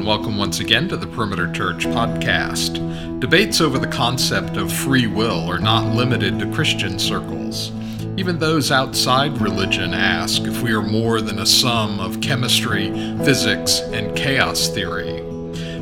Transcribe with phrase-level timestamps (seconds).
[0.00, 3.20] and welcome once again to the Perimeter Church podcast.
[3.20, 7.70] Debates over the concept of free will are not limited to Christian circles.
[8.16, 12.86] Even those outside religion ask if we are more than a sum of chemistry,
[13.26, 15.20] physics, and chaos theory.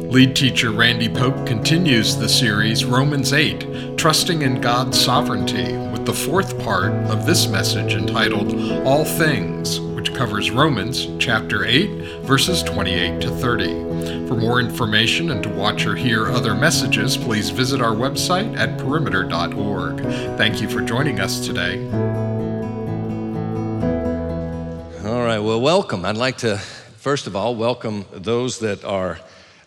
[0.08, 5.74] Lead teacher Randy Pope continues the series Romans 8, Trusting in God's Sovereignty,
[6.08, 12.62] the fourth part of this message entitled All Things, which covers Romans chapter 8, verses
[12.62, 14.26] 28 to 30.
[14.26, 18.78] For more information and to watch or hear other messages, please visit our website at
[18.78, 20.00] perimeter.org.
[20.38, 21.86] Thank you for joining us today.
[25.06, 26.06] All right, well, welcome.
[26.06, 29.18] I'd like to, first of all, welcome those that are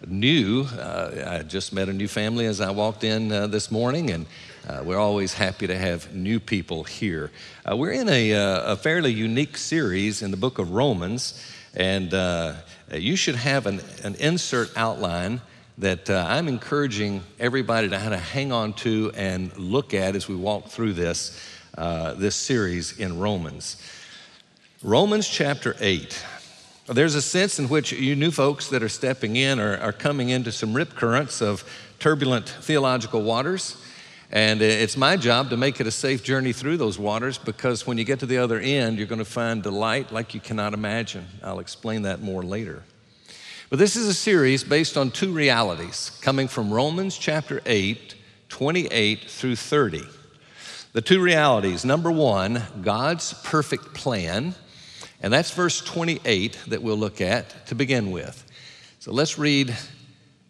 [0.07, 0.63] new.
[0.63, 4.25] Uh, I just met a new family as I walked in uh, this morning, and
[4.67, 7.31] uh, we're always happy to have new people here.
[7.69, 11.43] Uh, we're in a, uh, a, fairly unique series in the book of Romans,
[11.73, 12.53] and uh,
[12.93, 15.41] you should have an, an insert outline
[15.79, 20.35] that I'm encouraging everybody to kind of hang on to and look at as we
[20.35, 21.39] walk through this,
[21.75, 23.81] this series in Romans.
[24.83, 26.23] Romans chapter 8.
[26.87, 30.29] There's a sense in which you new folks that are stepping in are, are coming
[30.29, 31.63] into some rip currents of
[31.99, 33.77] turbulent theological waters.
[34.31, 37.97] And it's my job to make it a safe journey through those waters because when
[37.97, 41.27] you get to the other end, you're going to find delight like you cannot imagine.
[41.43, 42.83] I'll explain that more later.
[43.69, 48.15] But this is a series based on two realities coming from Romans chapter 8,
[48.49, 50.03] 28 through 30.
[50.93, 54.55] The two realities number one, God's perfect plan
[55.21, 58.43] and that's verse 28 that we'll look at to begin with.
[58.99, 59.75] So let's read,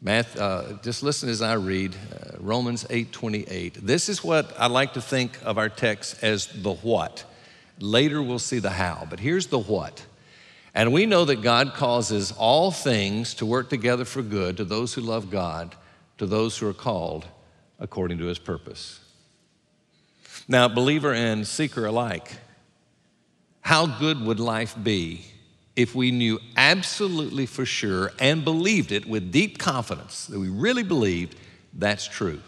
[0.02, 3.86] math, uh, just listen as I read uh, Romans 8 28.
[3.86, 7.24] This is what I like to think of our text as the what.
[7.80, 10.06] Later we'll see the how, but here's the what.
[10.74, 14.94] And we know that God causes all things to work together for good to those
[14.94, 15.76] who love God,
[16.18, 17.26] to those who are called
[17.80, 19.00] according to his purpose.
[20.48, 22.32] Now, believer and seeker alike,
[23.62, 25.26] how good would life be
[25.76, 30.84] if we knew absolutely for sure and believed it with deep confidence that we really
[30.84, 31.36] believed
[31.74, 32.42] that's true?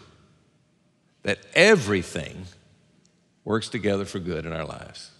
[1.22, 2.44] That everything
[3.44, 5.10] works together for good in our lives.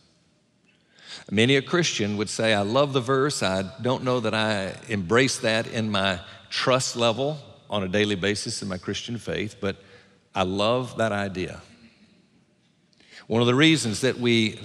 [1.30, 3.42] Many a Christian would say, I love the verse.
[3.42, 6.20] I don't know that I embrace that in my
[6.50, 7.38] trust level
[7.70, 9.76] on a daily basis in my Christian faith, but
[10.34, 11.62] I love that idea.
[13.26, 14.60] One of the reasons that we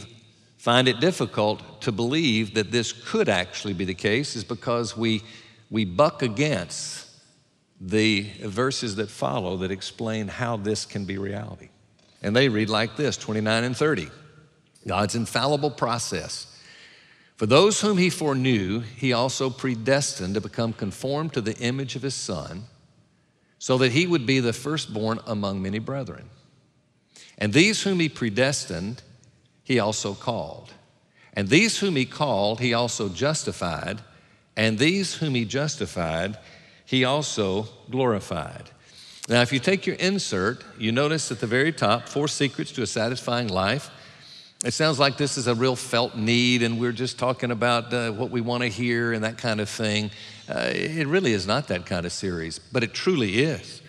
[0.59, 5.23] find it difficult to believe that this could actually be the case is because we,
[5.71, 7.07] we buck against
[7.81, 11.69] the verses that follow that explain how this can be reality.
[12.21, 14.09] And they read like this 29 and 30.
[14.85, 16.45] God's infallible process.
[17.37, 22.01] For those whom he foreknew, he also predestined to become conformed to the image of
[22.01, 22.65] his Son,
[23.59, 26.29] so that he would be the firstborn among many brethren.
[27.37, 29.03] And these whom he predestined,
[29.69, 30.73] he also called.
[31.33, 34.01] And these whom he called, he also justified.
[34.57, 36.39] And these whom he justified,
[36.85, 38.71] he also glorified.
[39.29, 42.81] Now, if you take your insert, you notice at the very top four secrets to
[42.81, 43.91] a satisfying life.
[44.65, 48.11] It sounds like this is a real felt need, and we're just talking about uh,
[48.11, 50.09] what we want to hear and that kind of thing.
[50.49, 53.83] Uh, it really is not that kind of series, but it truly is.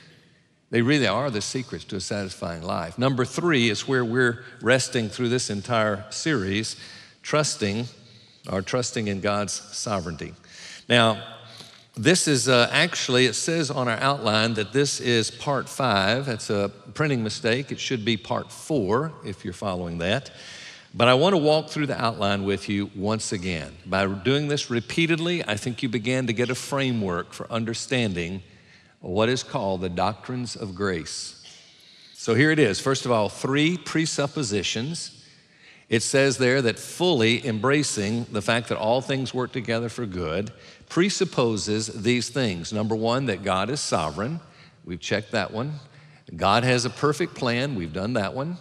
[0.71, 2.97] They really are the secrets to a satisfying life.
[2.97, 6.77] Number three is where we're resting through this entire series,
[7.23, 7.87] trusting
[8.51, 10.33] or trusting in God's sovereignty.
[10.89, 11.23] Now,
[11.97, 16.27] this is uh, actually, it says on our outline that this is part five.
[16.27, 17.73] That's a printing mistake.
[17.73, 20.31] It should be part four if you're following that.
[20.95, 23.77] But I want to walk through the outline with you once again.
[23.87, 28.43] By doing this repeatedly, I think you began to get a framework for understanding
[29.00, 31.37] what is called the doctrines of grace.
[32.15, 32.81] So here it is.
[32.81, 35.16] First of all, three presuppositions.
[35.88, 40.53] It says there that fully embracing the fact that all things work together for good
[40.89, 42.72] presupposes these things.
[42.72, 44.39] Number one, that God is sovereign.
[44.84, 45.75] We've checked that one.
[46.36, 47.75] God has a perfect plan.
[47.75, 48.59] We've done that one.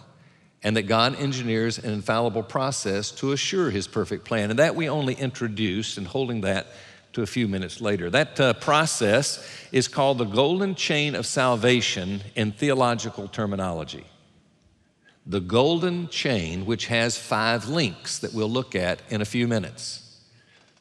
[0.62, 4.50] And that God engineers an infallible process to assure his perfect plan.
[4.50, 6.66] And that we only introduced, and holding that
[7.12, 8.10] to a few minutes later.
[8.10, 14.04] That uh, process is called the golden chain of salvation in theological terminology.
[15.26, 20.18] The golden chain, which has five links that we'll look at in a few minutes.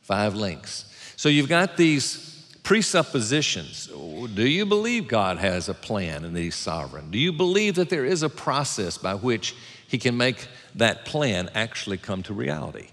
[0.02, 0.86] Five links.
[1.18, 2.30] So you've got these
[2.64, 3.88] presuppositions.
[3.88, 7.12] Do you believe God has a plan and that He's sovereign?
[7.12, 9.56] Do you believe that there is a process by which
[9.88, 12.90] He can make that plan actually come to reality?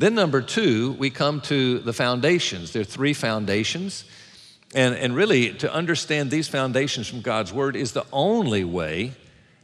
[0.00, 2.72] Then, number two, we come to the foundations.
[2.72, 4.06] There are three foundations.
[4.74, 9.12] And, and really, to understand these foundations from God's Word is the only way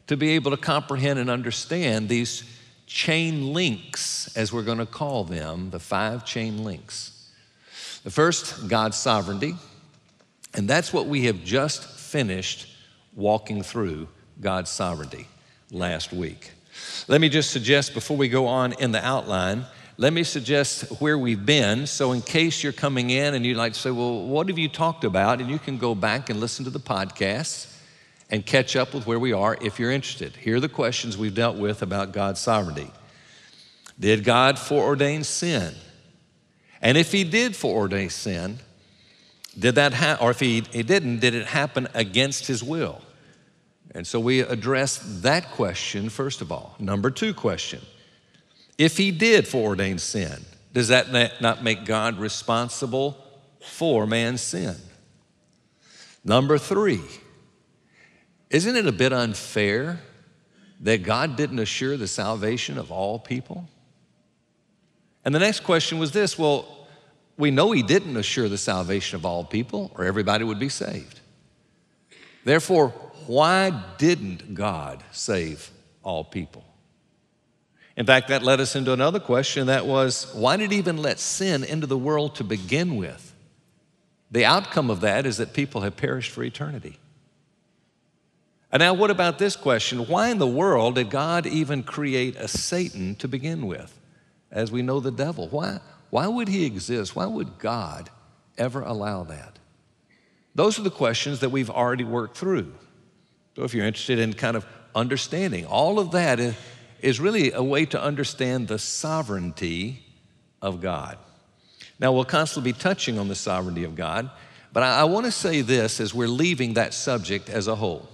[0.08, 2.44] to be able to comprehend and understand these
[2.86, 7.30] chain links, as we're going to call them, the five chain links.
[8.04, 9.54] The first, God's sovereignty.
[10.52, 12.76] And that's what we have just finished
[13.14, 14.06] walking through
[14.38, 15.28] God's sovereignty
[15.70, 16.52] last week.
[17.08, 19.64] Let me just suggest before we go on in the outline,
[19.98, 21.86] let me suggest where we've been.
[21.86, 24.68] So, in case you're coming in and you'd like to say, Well, what have you
[24.68, 25.40] talked about?
[25.40, 27.72] And you can go back and listen to the podcast
[28.28, 30.36] and catch up with where we are if you're interested.
[30.36, 32.90] Here are the questions we've dealt with about God's sovereignty
[33.98, 35.74] Did God foreordain sin?
[36.82, 38.58] And if He did foreordain sin,
[39.58, 43.00] did that ha- or if he, he didn't, did it happen against his will?
[43.94, 46.76] And so we address that question first of all.
[46.78, 47.80] Number two question
[48.78, 53.16] If he did foreordain sin, does that not make God responsible
[53.60, 54.76] for man's sin?
[56.24, 57.00] Number three,
[58.50, 60.00] isn't it a bit unfair
[60.80, 63.68] that God didn't assure the salvation of all people?
[65.24, 66.86] And the next question was this well,
[67.38, 71.20] we know he didn't assure the salvation of all people, or everybody would be saved.
[72.44, 72.90] Therefore,
[73.26, 75.70] why didn't God save
[76.02, 76.64] all people?
[77.96, 81.18] In fact, that led us into another question that was why did he even let
[81.18, 83.34] sin into the world to begin with?
[84.30, 86.98] The outcome of that is that people have perished for eternity.
[88.70, 90.00] And now, what about this question?
[90.00, 93.98] Why in the world did God even create a Satan to begin with?
[94.50, 95.48] As we know, the devil.
[95.48, 97.16] Why, why would he exist?
[97.16, 98.10] Why would God
[98.58, 99.58] ever allow that?
[100.54, 102.74] Those are the questions that we've already worked through.
[103.54, 106.40] So, if you're interested in kind of understanding, all of that
[107.00, 110.04] is really a way to understand the sovereignty
[110.62, 111.18] of God.
[111.98, 114.30] Now, we'll constantly be touching on the sovereignty of God,
[114.72, 118.08] but I, I want to say this as we're leaving that subject as a whole.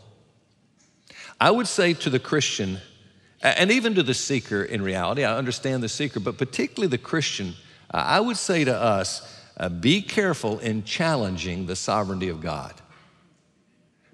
[1.40, 2.79] I would say to the Christian,
[3.43, 7.55] and even to the seeker in reality, I understand the seeker, but particularly the Christian,
[7.90, 12.75] I would say to us uh, be careful in challenging the sovereignty of God.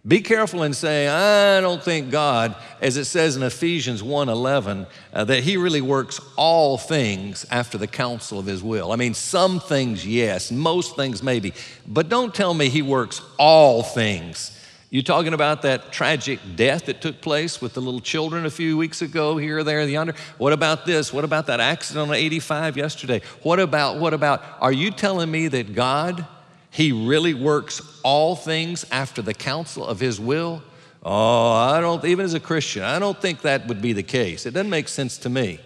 [0.09, 5.25] Be careful in saying, I don't think God, as it says in Ephesians 1:11, uh,
[5.25, 8.91] that He really works all things after the counsel of His will.
[8.91, 11.53] I mean, some things, yes, most things, maybe,
[11.87, 14.59] but don't tell me He works all things
[14.91, 18.79] you talking about that tragic death that took place with the little children a few
[18.79, 20.15] weeks ago, here, there, yonder?
[20.39, 21.13] What about this?
[21.13, 23.21] What about that accident on 85 yesterday?
[23.43, 26.27] What about, what about, are you telling me that God,
[26.71, 30.63] He really works all things after the counsel of His will?
[31.03, 34.47] Oh, I don't, even as a Christian, I don't think that would be the case.
[34.47, 35.61] It doesn't make sense to me.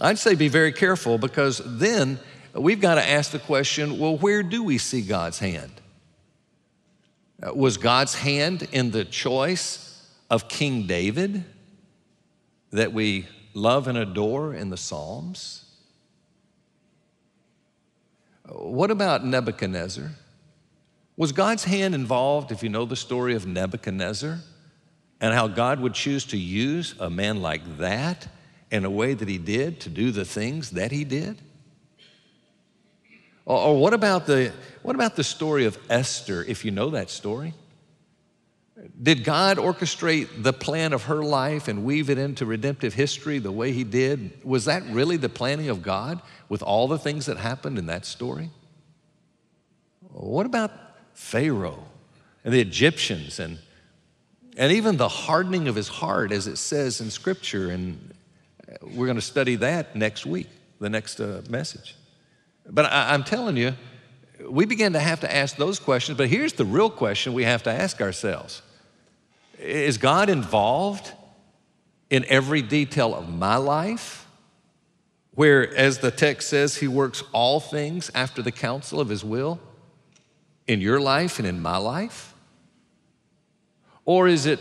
[0.00, 2.18] I'd say be very careful because then
[2.52, 5.72] we've got to ask the question well, where do we see God's hand?
[7.42, 11.44] Uh, was God's hand in the choice of King David
[12.70, 15.63] that we love and adore in the Psalms?
[18.48, 20.10] What about Nebuchadnezzar?
[21.16, 24.38] Was God's hand involved, if you know the story of Nebuchadnezzar,
[25.20, 28.28] and how God would choose to use a man like that
[28.70, 31.40] in a way that he did to do the things that he did?
[33.46, 34.52] Or, or what, about the,
[34.82, 37.54] what about the story of Esther, if you know that story?
[39.00, 43.52] Did God orchestrate the plan of her life and weave it into redemptive history the
[43.52, 44.44] way He did?
[44.44, 48.04] Was that really the planning of God with all the things that happened in that
[48.04, 48.50] story?
[50.00, 50.72] What about
[51.14, 51.84] Pharaoh
[52.44, 53.58] and the Egyptians and,
[54.56, 57.70] and even the hardening of his heart, as it says in Scripture?
[57.70, 58.12] And
[58.82, 60.48] we're going to study that next week,
[60.80, 61.94] the next uh, message.
[62.68, 63.74] But I, I'm telling you,
[64.48, 66.18] we begin to have to ask those questions.
[66.18, 68.62] But here's the real question we have to ask ourselves
[69.58, 71.12] Is God involved
[72.10, 74.26] in every detail of my life?
[75.32, 79.60] Where, as the text says, He works all things after the counsel of His will
[80.66, 82.34] in your life and in my life?
[84.04, 84.60] Or is it,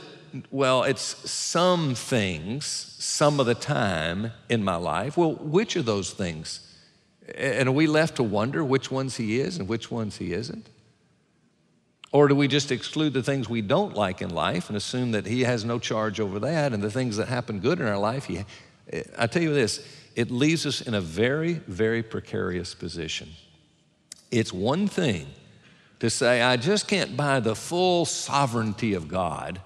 [0.50, 5.18] well, it's some things some of the time in my life?
[5.18, 6.73] Well, which of those things?
[7.36, 10.68] And are we left to wonder which ones he is and which ones he isn't?
[12.12, 15.26] Or do we just exclude the things we don't like in life and assume that
[15.26, 18.26] he has no charge over that and the things that happen good in our life?
[18.26, 18.46] He,
[19.18, 23.30] I tell you this, it leaves us in a very, very precarious position.
[24.30, 25.28] It's one thing
[26.00, 29.62] to say, I just can't buy the full sovereignty of God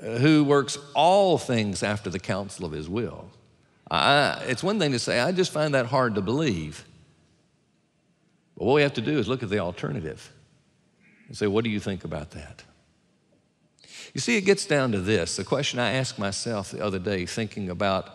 [0.00, 3.30] uh, who works all things after the counsel of his will.
[3.92, 6.84] I, it's one thing to say, I just find that hard to believe.
[8.56, 10.32] But what we have to do is look at the alternative
[11.28, 12.64] and say, what do you think about that?
[14.14, 17.26] You see, it gets down to this the question I asked myself the other day,
[17.26, 18.10] thinking about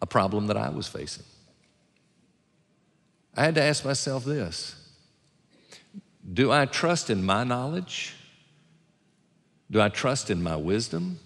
[0.00, 1.24] a problem that I was facing.
[3.36, 4.74] I had to ask myself this
[6.32, 8.14] Do I trust in my knowledge?
[9.70, 11.20] Do I trust in my wisdom?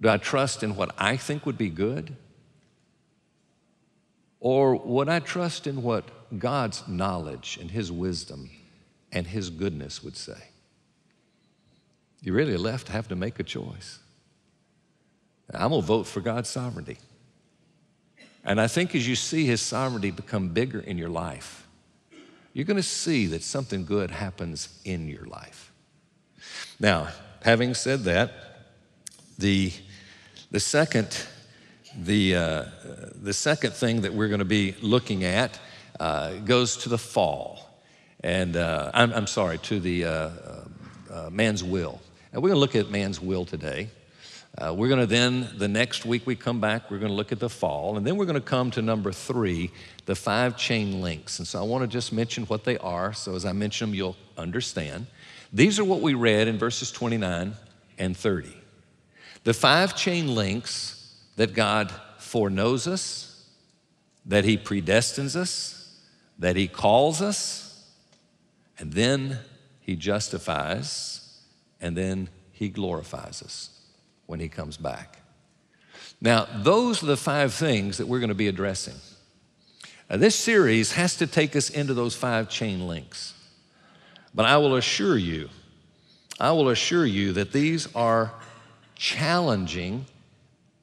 [0.00, 2.14] Do I trust in what I think would be good?
[4.40, 6.04] Or would I trust in what
[6.38, 8.50] God's knowledge and His wisdom
[9.10, 10.38] and His goodness would say?
[12.22, 13.98] You really left have to make a choice.
[15.52, 16.98] I'm going to vote for God's sovereignty.
[18.44, 21.66] And I think as you see His sovereignty become bigger in your life,
[22.52, 25.72] you're going to see that something good happens in your life.
[26.80, 27.08] Now,
[27.42, 28.32] having said that,
[29.38, 29.72] the,
[30.50, 31.26] the second
[31.96, 32.64] the, uh,
[33.22, 35.58] the second thing that we're going to be looking at
[35.98, 37.80] uh, goes to the fall.
[38.22, 40.64] And uh, I'm, I'm, sorry, to the uh, uh,
[41.10, 42.00] uh, man's will.
[42.32, 43.88] And we're going to look at man's will today.
[44.60, 47.38] we're going to then, the next week we come back, we're going to look at
[47.38, 47.96] the fall.
[47.96, 49.70] And then we're going to come to number three,
[50.06, 51.38] the five chain links.
[51.38, 53.12] And so I want to just mention what they are.
[53.12, 55.06] So as I mention them, you'll understand.
[55.52, 57.54] These are what we read in verses 29
[57.98, 58.57] and 30.
[59.48, 63.48] The five chain links that God foreknows us,
[64.26, 65.98] that He predestines us,
[66.38, 67.82] that He calls us,
[68.78, 69.38] and then
[69.80, 71.40] He justifies,
[71.80, 73.70] and then He glorifies us
[74.26, 75.16] when He comes back.
[76.20, 78.96] Now, those are the five things that we're going to be addressing.
[80.10, 83.32] Now, this series has to take us into those five chain links.
[84.34, 85.48] But I will assure you,
[86.38, 88.34] I will assure you that these are
[88.98, 90.04] challenging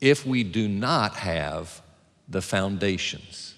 [0.01, 1.81] if we do not have
[2.27, 3.53] the foundations.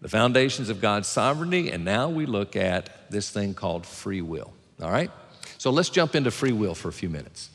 [0.00, 4.52] The foundations of God's sovereignty, and now we look at this thing called free will.
[4.82, 5.10] All right?
[5.58, 7.50] So let's jump into free will for a few minutes.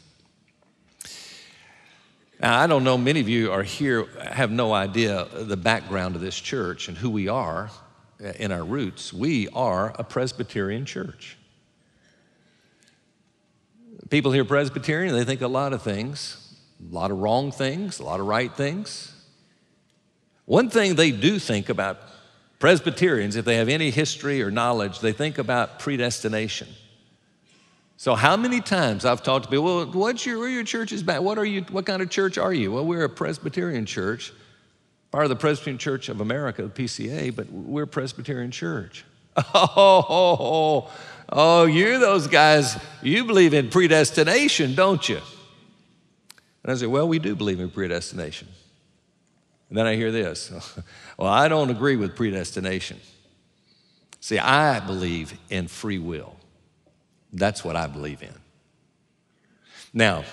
[2.39, 6.21] Now, I don't know, many of you are here, have no idea the background of
[6.21, 7.71] this church and who we are
[8.21, 9.13] uh, in our roots.
[9.13, 11.37] We are a Presbyterian church.
[14.13, 16.55] People hear Presbyterian, they think a lot of things.
[16.79, 19.11] A lot of wrong things, a lot of right things.
[20.45, 21.97] One thing they do think about
[22.59, 26.67] Presbyterians, if they have any history or knowledge, they think about predestination.
[27.97, 31.21] So, how many times I've talked to people, well, what's your, your church is back?
[31.21, 32.71] What are you, what kind of church are you?
[32.71, 34.31] Well, we're a Presbyterian church,
[35.09, 39.05] part of the Presbyterian Church of America, PCA, but we're a Presbyterian church.
[39.55, 40.91] Oh,
[41.29, 45.19] oh, you're those guys, you believe in predestination, don't you?
[46.63, 48.47] And I say, Well, we do believe in predestination.
[49.69, 50.51] And then I hear this
[51.17, 52.99] Well, I don't agree with predestination.
[54.19, 56.35] See, I believe in free will.
[57.33, 58.33] That's what I believe in.
[59.93, 60.23] Now,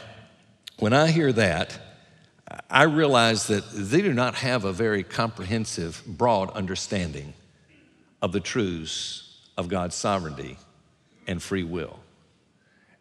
[0.78, 1.78] when I hear that,
[2.68, 7.35] I realize that they do not have a very comprehensive, broad understanding
[8.23, 10.56] of the truths of God's sovereignty
[11.26, 11.98] and free will.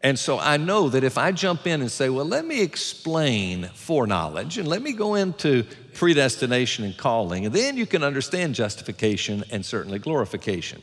[0.02, 3.70] And so I know that if I jump in and say, well, let me explain
[3.74, 9.44] foreknowledge and let me go into predestination and calling, and then you can understand justification
[9.52, 10.82] and certainly glorification.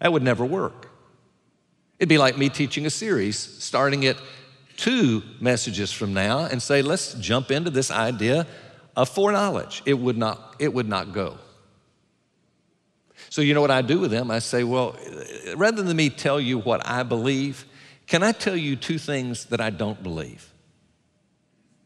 [0.00, 0.90] That would never work.
[1.98, 4.16] It'd be like me teaching a series, starting at
[4.76, 8.46] two messages from now and say, let's jump into this idea
[8.94, 9.82] of foreknowledge.
[9.86, 11.38] It would not, it would not go.
[13.30, 14.30] So, you know what I do with them?
[14.30, 14.96] I say, well,
[15.56, 17.66] rather than me tell you what I believe,
[18.06, 20.50] can I tell you two things that I don't believe?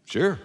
[0.04, 0.38] Sure.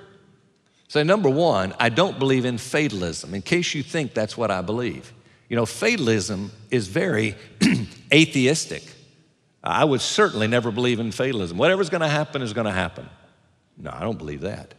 [0.88, 4.62] So, number one, I don't believe in fatalism, in case you think that's what I
[4.62, 5.14] believe.
[5.50, 7.36] You know, fatalism is very
[8.14, 8.84] atheistic.
[9.64, 11.58] I would certainly never believe in fatalism.
[11.58, 13.10] Whatever's going to happen is going to happen.
[13.78, 14.74] No, I don't believe that.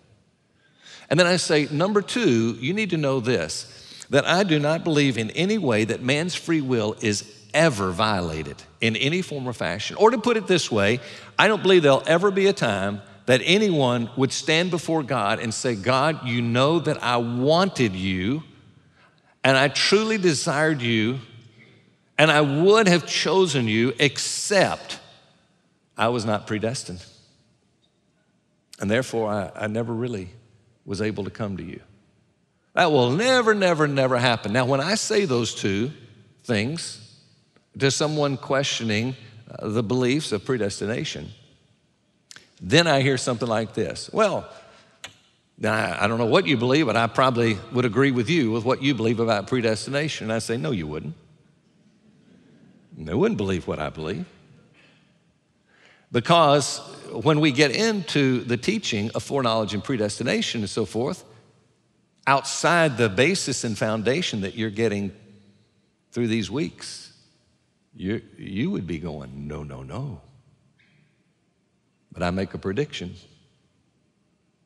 [1.10, 4.84] And then I say, number two, you need to know this that I do not
[4.84, 9.52] believe in any way that man's free will is ever violated in any form or
[9.52, 9.96] fashion.
[9.96, 11.00] Or to put it this way,
[11.38, 15.52] I don't believe there'll ever be a time that anyone would stand before God and
[15.52, 18.42] say, God, you know that I wanted you
[19.44, 21.18] and I truly desired you
[22.16, 24.98] and I would have chosen you except
[25.96, 27.04] I was not predestined.
[28.80, 30.30] And therefore, I, I never really
[30.84, 31.80] was able to come to you.
[32.78, 34.52] That will never, never, never happen.
[34.52, 35.90] Now, when I say those two
[36.44, 37.20] things,
[37.76, 39.16] to someone questioning
[39.50, 41.28] uh, the beliefs of predestination,
[42.62, 44.48] then I hear something like this Well,
[45.60, 48.80] I don't know what you believe, but I probably would agree with you with what
[48.80, 50.26] you believe about predestination.
[50.26, 51.16] And I say, no, you wouldn't.
[52.96, 54.24] They wouldn't believe what I believe.
[56.12, 56.78] Because
[57.10, 61.24] when we get into the teaching of foreknowledge and predestination and so forth,
[62.28, 65.10] outside the basis and foundation that you're getting
[66.12, 67.10] through these weeks,
[67.96, 70.20] you, you would be going, no, no, no.
[72.12, 73.14] But I make a prediction.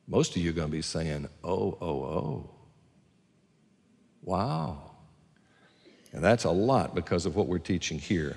[0.09, 2.49] Most of you are going to be saying, oh, oh, oh.
[4.23, 4.91] Wow.
[6.11, 8.35] And that's a lot because of what we're teaching here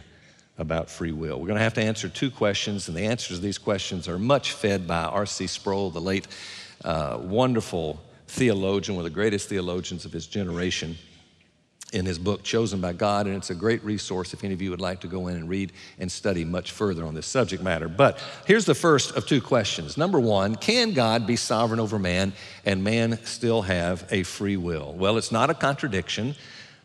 [0.57, 1.41] about free will.
[1.41, 4.21] We're going to have to answer two questions, and the answers to these questions are
[4.21, 5.49] much fed by R.C.
[5.49, 6.29] Sproul, the late
[6.85, 8.01] uh, wonderful
[8.37, 10.97] theologian, one of the greatest theologians of his generation,
[11.93, 13.27] in his book, Chosen by God.
[13.27, 15.49] And it's a great resource if any of you would like to go in and
[15.49, 17.89] read and study much further on this subject matter.
[17.89, 19.97] But here's the first of two questions.
[19.97, 22.33] Number one, can God be sovereign over man
[22.65, 24.93] and man still have a free will?
[24.95, 26.35] Well, it's not a contradiction.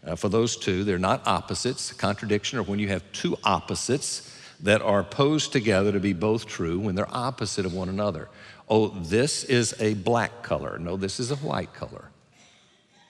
[0.05, 1.91] Uh, for those two, they're not opposites.
[1.93, 4.27] Contradiction or when you have two opposites
[4.61, 8.29] that are posed together to be both true when they're opposite of one another.
[8.71, 10.79] Oh, this is a black color.
[10.79, 12.05] No, this is a white color.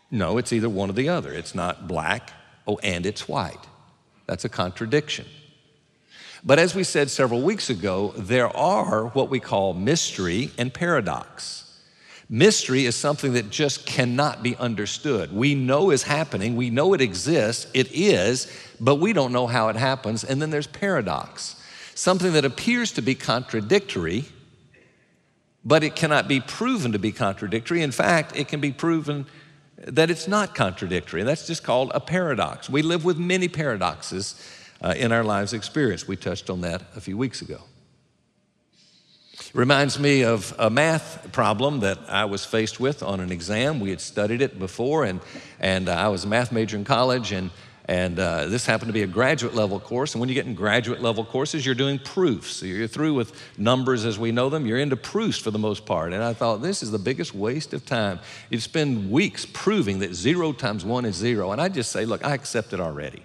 [0.09, 1.31] No, it's either one or the other.
[1.31, 2.31] It's not black,
[2.67, 3.67] oh, and it's white.
[4.25, 5.27] That's a contradiction.
[6.43, 11.79] But as we said several weeks ago, there are what we call mystery and paradox.
[12.27, 15.31] Mystery is something that just cannot be understood.
[15.31, 19.67] We know is happening, we know it exists, it is, but we don't know how
[19.67, 20.23] it happens.
[20.23, 21.55] And then there's paradox,
[21.93, 24.25] something that appears to be contradictory,
[25.63, 27.81] but it cannot be proven to be contradictory.
[27.81, 29.25] In fact, it can be proven
[29.77, 32.69] that it's not contradictory, and that's just called a paradox.
[32.69, 34.35] We live with many paradoxes
[34.81, 36.07] uh, in our lives experience.
[36.07, 37.61] We touched on that a few weeks ago.
[39.53, 43.79] Reminds me of a math problem that I was faced with on an exam.
[43.79, 45.19] We had studied it before, and,
[45.59, 47.49] and uh, I was a math major in college, and,
[47.91, 50.13] and uh, this happened to be a graduate level course.
[50.13, 52.53] And when you get in graduate level courses, you're doing proofs.
[52.55, 55.85] So you're through with numbers as we know them, you're into proofs for the most
[55.85, 56.13] part.
[56.13, 58.21] And I thought, this is the biggest waste of time.
[58.49, 61.51] You spend weeks proving that zero times one is zero.
[61.51, 63.23] And I just say, look, I accept it already.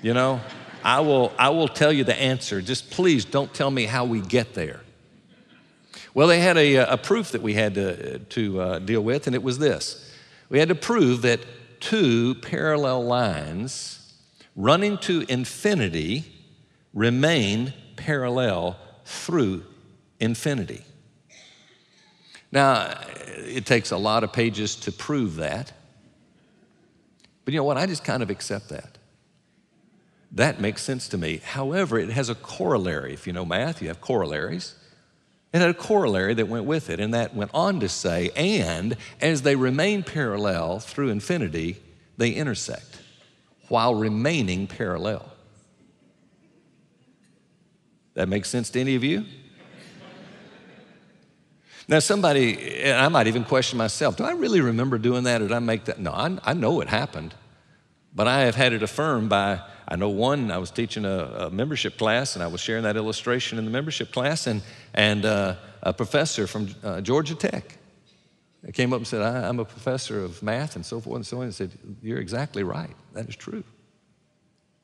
[0.00, 0.40] You know,
[0.82, 2.62] I will, I will tell you the answer.
[2.62, 4.80] Just please don't tell me how we get there.
[6.14, 9.36] Well, they had a, a proof that we had to, to uh, deal with, and
[9.36, 10.10] it was this
[10.48, 11.40] we had to prove that
[11.78, 13.97] two parallel lines
[14.58, 16.24] running to infinity
[16.92, 19.64] remain parallel through
[20.18, 20.82] infinity.
[22.50, 22.98] Now,
[23.36, 25.72] it takes a lot of pages to prove that.
[27.44, 27.76] But you know what?
[27.76, 28.98] I just kind of accept that.
[30.32, 31.36] That makes sense to me.
[31.36, 33.14] However, it has a corollary.
[33.14, 34.74] If you know math, you have corollaries.
[35.52, 38.96] It had a corollary that went with it, and that went on to say, and
[39.20, 41.76] as they remain parallel through infinity,
[42.16, 43.02] they intersect
[43.68, 45.30] while remaining parallel.
[48.14, 49.24] That makes sense to any of you?
[51.86, 55.48] Now, somebody, and I might even question myself, do I really remember doing that or
[55.48, 55.98] did I make that?
[55.98, 57.34] No, I, I know it happened,
[58.14, 61.50] but I have had it affirmed by I know one, I was teaching a, a,
[61.50, 64.60] membership class and I was sharing that illustration in the membership class, and,
[64.92, 67.77] and uh, a professor from uh, Georgia Tech
[68.72, 71.38] came up and said, I, am a professor of math and so forth and so
[71.38, 71.70] on, and said,
[72.02, 72.94] You're exactly right.
[73.12, 73.64] That is true.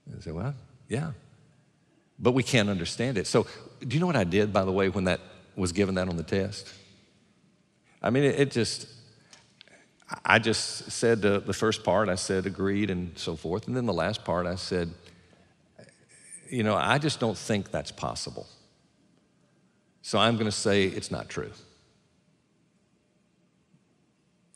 [0.07, 0.55] And I said, Well,
[0.89, 1.13] yeah.
[2.19, 3.27] But we can't understand it.
[3.27, 3.47] So,
[3.81, 5.21] do you know what I did, by the way, when that
[5.57, 6.73] was given that on the test?
[8.01, 8.87] I mean, it, it just,
[10.25, 13.67] I just said the, the first part, I said agreed and so forth.
[13.67, 14.91] And then the last part, I said,
[16.49, 18.47] you know, I just don't think that's possible.
[20.03, 21.51] So I'm going to say it's not true.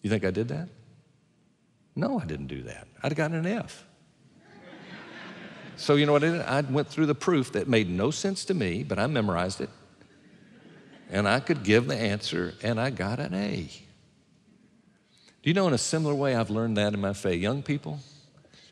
[0.02, 0.68] You think I did that?
[1.96, 2.86] No, I didn't do that.
[3.02, 3.84] I'd have gotten an F.
[5.76, 6.40] so you know what I did?
[6.42, 9.70] I went through the proof that made no sense to me, but I memorized it.
[11.10, 13.68] And I could give the answer, and I got an A.
[15.42, 17.40] Do you know, in a similar way, I've learned that in my faith.
[17.40, 17.98] Young people,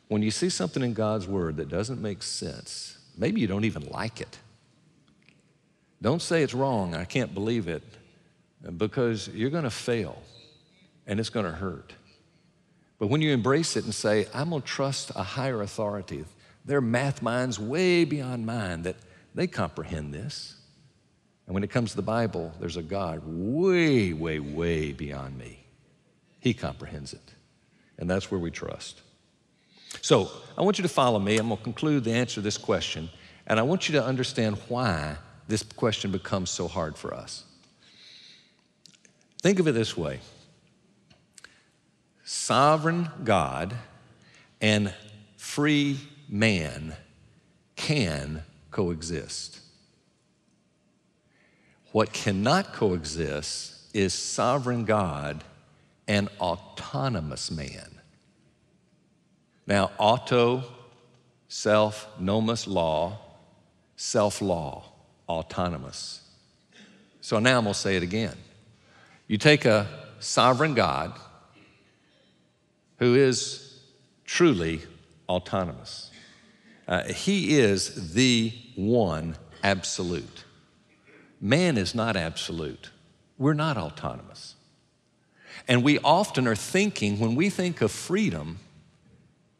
[0.08, 3.88] when you see something in God's Word that doesn't make sense, maybe you don't even
[3.88, 4.38] like it.
[6.00, 7.82] Don't say it's wrong, I can't believe it,
[8.76, 10.22] because you're going to fail
[11.06, 11.94] and it's going to hurt.
[12.98, 16.24] But when you embrace it and say, I'm going to trust a higher authority,
[16.64, 18.96] their math minds way beyond mine, that
[19.34, 20.56] they comprehend this.
[21.46, 25.64] And when it comes to the Bible, there's a God way, way, way beyond me.
[26.40, 27.34] He comprehends it.
[27.98, 29.02] And that's where we trust.
[30.00, 31.38] So I want you to follow me.
[31.38, 33.08] I'm going to conclude the answer to this question.
[33.46, 35.16] And I want you to understand why
[35.48, 37.44] this question becomes so hard for us.
[39.42, 40.20] Think of it this way
[42.26, 43.72] sovereign God
[44.60, 44.92] and
[45.36, 46.94] free man
[47.76, 49.60] can coexist.
[51.92, 55.44] What cannot coexist is sovereign God
[56.08, 58.00] and autonomous man.
[59.68, 60.64] Now, auto,
[61.48, 63.18] self, nomos, law,
[63.94, 64.84] self law,
[65.28, 66.22] autonomous.
[67.20, 68.36] So now I'm going to say it again.
[69.28, 69.86] You take a
[70.18, 71.12] sovereign God
[72.98, 73.80] who is
[74.24, 74.82] truly
[75.28, 76.10] autonomous.
[76.88, 80.44] Uh, he is the one absolute.
[81.40, 82.90] Man is not absolute.
[83.38, 84.54] We're not autonomous.
[85.68, 88.58] And we often are thinking, when we think of freedom,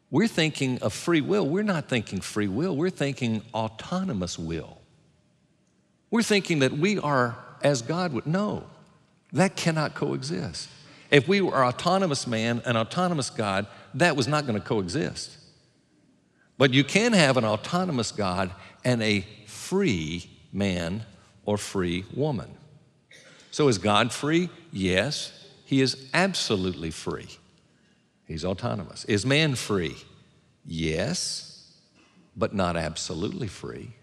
[0.09, 1.47] we're thinking of free will.
[1.47, 4.77] We're not thinking free will, we're thinking autonomous will.
[6.09, 8.25] We're thinking that we are as God would.
[8.25, 8.63] No,
[9.33, 10.69] that cannot coexist.
[11.09, 15.37] If we were autonomous man, an autonomous God, that was not going to coexist.
[16.57, 18.51] But you can have an autonomous God
[18.83, 21.03] and a free man
[21.45, 22.49] or free woman.
[23.51, 24.49] So is God free?
[24.71, 25.31] Yes,
[25.65, 27.27] he is absolutely free.
[28.25, 29.05] He's autonomous.
[29.05, 29.95] Is man free?
[30.65, 31.73] Yes,
[32.35, 33.96] but not absolutely free.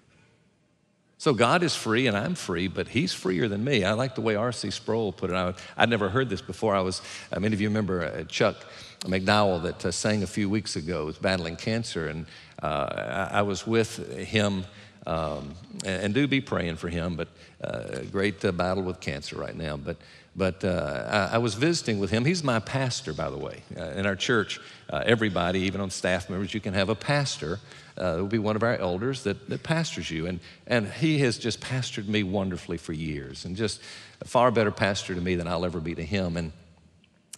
[1.24, 3.82] So God is free and I'm free, but He's freer than me.
[3.82, 4.70] I like the way R.C.
[4.70, 5.34] Sproul put it.
[5.34, 6.74] I, would never heard this before.
[6.76, 7.00] I was,
[7.32, 8.56] many of you remember uh, Chuck
[9.04, 12.26] McDowell that uh, sang a few weeks ago, was battling cancer, and
[12.62, 14.66] uh, I, was with him.
[15.06, 15.54] Um,
[15.86, 17.28] and, and, do be praying for him, but
[17.62, 19.78] uh, great uh, battle with cancer right now.
[19.78, 19.96] But
[20.36, 22.24] but uh, I, I, was visiting with him.
[22.24, 23.62] He's my pastor, by the way.
[23.76, 27.60] Uh, in our church, uh, everybody, even on staff members, you can have a pastor.
[27.96, 30.26] Uh, it will be one of our elders that, that pastors you.
[30.26, 33.80] And, and he has just pastored me wonderfully for years and just
[34.20, 36.36] a far better pastor to me than I'll ever be to him.
[36.36, 36.50] And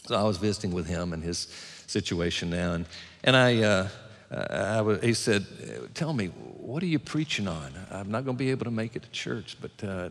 [0.06, 1.48] so I was visiting with him and his
[1.86, 2.72] situation now.
[2.72, 2.86] And,
[3.24, 3.88] and I, uh,
[4.30, 5.46] I was, he said,
[5.94, 7.72] Tell me, what are you preaching on?
[7.90, 10.08] I'm not going to be able to make it to church, but uh,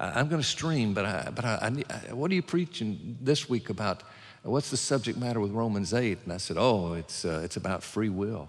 [0.00, 3.68] I'm going to stream, but, I, but I, I, what are you preaching this week
[3.68, 4.02] about?
[4.42, 6.20] What's the subject matter with Romans 8?
[6.24, 8.48] And I said, Oh, it's, uh, it's about free will.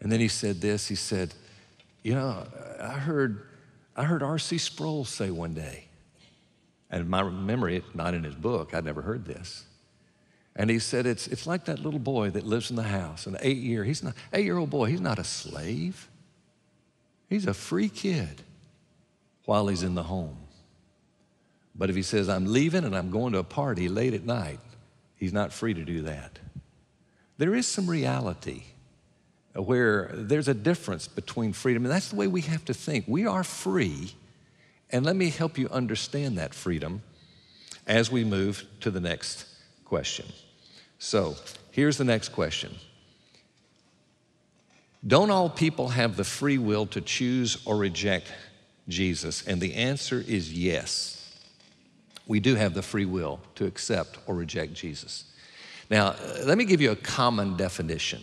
[0.00, 1.34] And then he said this he said,
[2.02, 2.46] You know,
[2.80, 3.46] I heard,
[3.94, 4.56] I heard R.C.
[4.56, 5.88] Sproul say one day,
[6.90, 9.66] and my memory, not in his book, I'd never heard this.
[10.58, 13.36] And he said, it's, it's like that little boy that lives in the house, an
[13.40, 16.08] eight year, he's not, eight year old boy, he's not a slave.
[17.28, 18.40] He's a free kid
[19.44, 20.45] while he's in the home.
[21.78, 24.60] But if he says, I'm leaving and I'm going to a party late at night,
[25.16, 26.38] he's not free to do that.
[27.38, 28.62] There is some reality
[29.54, 33.04] where there's a difference between freedom, and that's the way we have to think.
[33.06, 34.14] We are free,
[34.90, 37.02] and let me help you understand that freedom
[37.86, 39.46] as we move to the next
[39.84, 40.26] question.
[40.98, 41.36] So,
[41.70, 42.74] here's the next question
[45.06, 48.32] Don't all people have the free will to choose or reject
[48.88, 49.46] Jesus?
[49.46, 51.16] And the answer is yes
[52.26, 55.24] we do have the free will to accept or reject Jesus.
[55.90, 58.22] Now, uh, let me give you a common definition.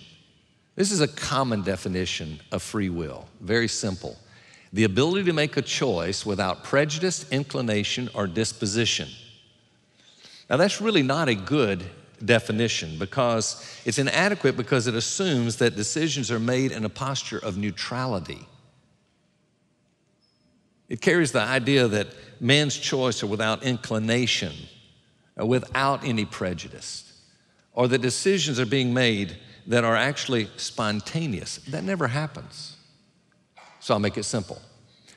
[0.75, 4.17] This is a common definition of free will, very simple.
[4.73, 9.07] The ability to make a choice without prejudice, inclination, or disposition.
[10.49, 11.83] Now, that's really not a good
[12.25, 17.57] definition because it's inadequate because it assumes that decisions are made in a posture of
[17.57, 18.47] neutrality.
[20.89, 22.07] It carries the idea that
[22.43, 24.51] man's choice or without inclination,
[25.38, 27.21] or without any prejudice,
[27.73, 31.58] or the decisions are being made that are actually spontaneous.
[31.69, 32.75] That never happens.
[33.79, 34.62] So I'll make it simple.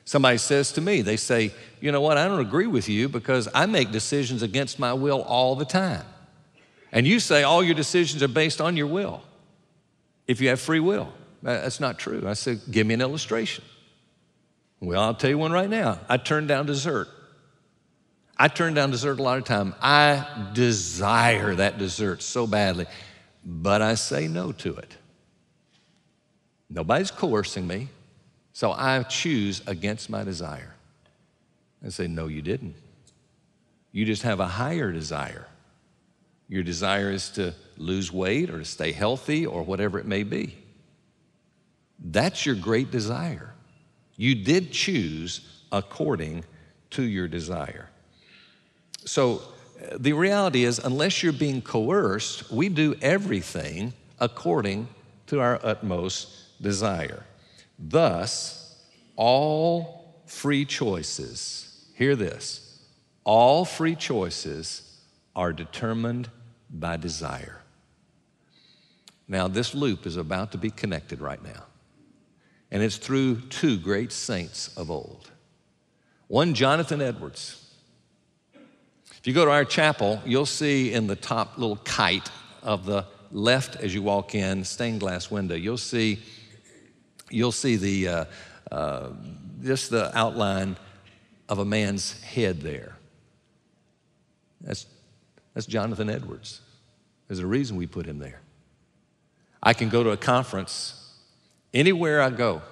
[0.05, 2.17] Somebody says to me, they say, You know what?
[2.17, 6.05] I don't agree with you because I make decisions against my will all the time.
[6.93, 9.23] And you say all your decisions are based on your will
[10.29, 11.13] if you have free will.
[11.43, 12.25] That's not true.
[12.27, 13.65] I said, Give me an illustration.
[14.81, 15.99] Well, I'll tell you one right now.
[16.09, 17.09] I turned down dessert.
[18.39, 19.75] I turn down dessert a lot of time.
[19.81, 22.87] I desire that dessert so badly,
[23.45, 24.97] but I say no to it.
[26.69, 27.89] Nobody's coercing me,
[28.53, 30.75] so I choose against my desire.
[31.85, 32.75] I say, No, you didn't.
[33.93, 35.47] You just have a higher desire.
[36.49, 40.57] Your desire is to lose weight or to stay healthy or whatever it may be.
[41.99, 43.55] That's your great desire.
[44.17, 45.41] You did choose
[45.73, 46.45] according
[46.91, 47.89] to your desire.
[49.07, 49.41] So
[49.81, 54.89] uh, the reality is, unless you're being coerced, we do everything according
[55.29, 57.25] to our utmost desire.
[57.79, 62.83] Thus, all free choices, hear this,
[63.25, 64.99] all free choices
[65.35, 66.29] are determined
[66.71, 67.63] by desire.
[69.29, 71.65] Now, this loop is about to be connected right now,
[72.71, 75.31] and it's through two great saints of old.
[76.29, 77.66] One, Jonathan Edwards.
[79.27, 82.31] If you go to our chapel, you'll see in the top little kite
[82.63, 86.21] of the left as you walk in, stained glass window, you'll see,
[87.29, 88.25] you'll see the, uh,
[88.71, 89.09] uh,
[89.65, 90.77] just the outline
[91.49, 92.95] of a man's head there.
[94.61, 94.87] That's,
[95.55, 96.61] that's Jonathan Edwards.
[97.27, 98.43] There's a reason we put him there.
[99.61, 101.17] I can go to a conference
[101.75, 102.63] anywhere I go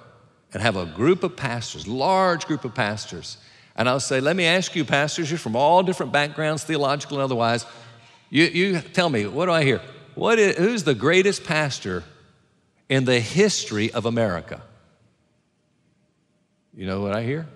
[0.53, 3.39] and have a group of pastors, large group of pastors,
[3.75, 7.23] and I'll say, Let me ask you, pastors, you're from all different backgrounds, theological and
[7.23, 7.65] otherwise.
[8.29, 9.81] You, you tell me, what do I hear?
[10.15, 12.03] What is, who's the greatest pastor
[12.89, 14.61] in the history of America?
[16.73, 17.47] You know what I hear?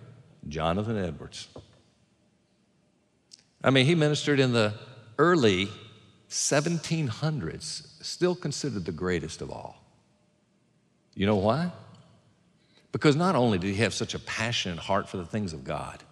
[0.47, 1.47] Jonathan Edwards.
[3.63, 4.73] I mean, he ministered in the
[5.17, 5.67] early
[6.29, 9.83] 1700s, still considered the greatest of all.
[11.15, 11.71] You know why?
[12.91, 16.03] Because not only did he have such a passionate heart for the things of God,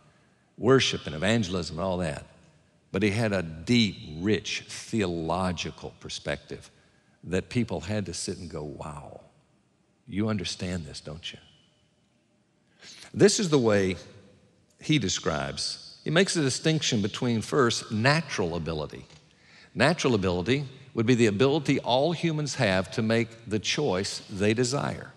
[0.58, 2.26] worship and evangelism and all that,
[2.92, 6.72] but he had a deep, rich theological perspective
[7.24, 9.22] that people had to sit and go, wow,
[10.08, 11.40] you understand this, don't you?
[13.14, 13.98] This is the way
[14.82, 15.98] he describes.
[16.04, 19.06] He makes a distinction between, first, natural ability.
[19.76, 25.12] Natural ability would be the ability all humans have to make the choice they desire,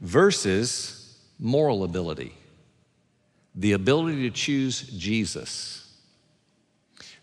[0.00, 2.34] versus moral ability,
[3.56, 5.82] the ability to choose Jesus.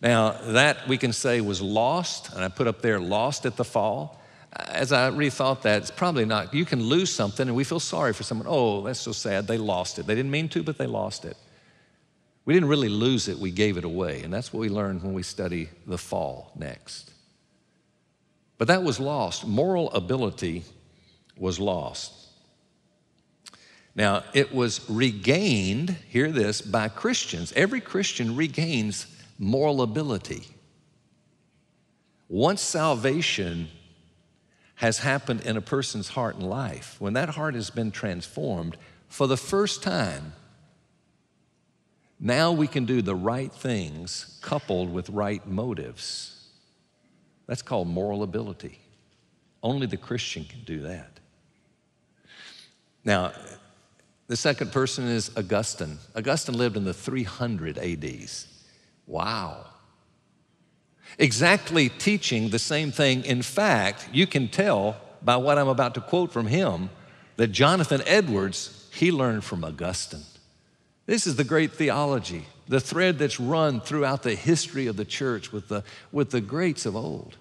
[0.02, 3.64] Now, that we can say was lost, and I put up there lost at the
[3.64, 4.20] fall
[4.56, 6.54] as I rethought that, it's probably not.
[6.54, 8.48] You can lose something and we feel sorry for someone.
[8.50, 9.48] Oh, that's so sad.
[9.48, 10.06] They lost it.
[10.06, 11.36] They didn't mean to, but they lost it.
[12.46, 14.22] We didn't really lose it, we gave it away.
[14.22, 17.12] And that's what we learn when we study the fall next.
[18.58, 19.48] But that was lost.
[19.48, 20.64] Moral ability
[21.38, 22.23] was lost.
[23.96, 27.54] Now, it was regained, hear this, by Christians.
[27.56, 29.06] Every Christian regains
[29.38, 30.48] moral ability.
[32.28, 33.68] Once salvation
[34.76, 38.76] has happened in a person's heart and life, when that heart has been transformed
[39.08, 40.34] for the first time,
[42.20, 46.48] now we can do the right things coupled with right motives.
[47.46, 48.80] That's called moral ability.
[49.62, 51.20] Only the Christian can do that.
[53.06, 53.34] Now,
[54.28, 55.98] the second person is Augustine.
[56.16, 58.48] Augustine lived in the 300 ADs.
[59.06, 59.66] Wow
[61.18, 63.24] exactly teaching the same thing.
[63.26, 66.90] In fact, you can tell by what I'm about to quote from him
[67.38, 70.24] that Jonathan Edwards, he learned from Augustine.
[71.06, 75.52] This is the great theology, the thread that's run throughout the history of the church
[75.52, 77.38] with the, with the greats of old.